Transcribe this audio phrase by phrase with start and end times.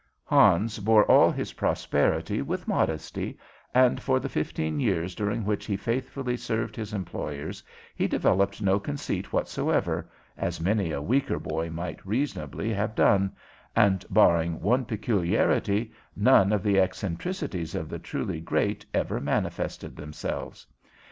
[0.25, 3.37] Hans bore all his prosperity with modesty,
[3.71, 7.61] and for the fifteen years during which he faithfully served his employers
[7.95, 13.35] he developed no conceit whatsoever, as many a weaker boy might reasonably have done,
[13.75, 20.65] and, barring one peculiarity, none of the eccentricities of the truly great ever manifested themselves.